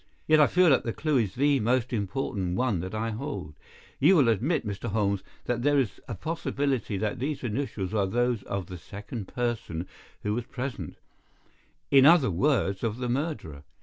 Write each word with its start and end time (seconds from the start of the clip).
Yet 0.25 0.39
I 0.39 0.47
feel 0.47 0.69
that 0.69 0.83
the 0.83 0.93
clue 0.93 1.19
is 1.19 1.35
the 1.35 1.59
most 1.59 1.93
important 1.93 2.55
one 2.57 2.79
that 2.79 2.95
I 2.95 3.11
hold. 3.11 3.53
You 3.99 4.15
will 4.15 4.29
admit, 4.29 4.65
Mr. 4.65 4.89
Holmes, 4.89 5.21
that 5.45 5.61
there 5.61 5.77
is 5.77 5.99
a 6.07 6.15
possibility 6.15 6.97
that 6.97 7.19
these 7.19 7.43
initials 7.43 7.93
are 7.93 8.07
those 8.07 8.41
of 8.41 8.65
the 8.65 8.79
second 8.79 9.27
person 9.27 9.87
who 10.23 10.33
was 10.33 10.45
present—in 10.45 12.03
other 12.07 12.31
words, 12.31 12.83
of 12.83 12.97
the 12.97 13.09
murderer. 13.09 13.61